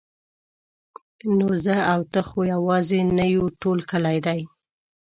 [1.37, 4.41] نو زه او ته خو یوازې نه یو ټول کلی دی.